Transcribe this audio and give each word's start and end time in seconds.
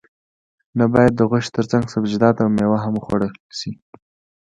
نه 0.77 0.85
باید 0.93 1.13
د 1.15 1.21
غوښې 1.29 1.51
ترڅنګ 1.55 1.83
سبزیجات 1.93 2.35
او 2.43 2.49
میوه 2.55 2.77
هم 2.83 2.93
وخوړل 2.97 3.33
شي 3.57 3.71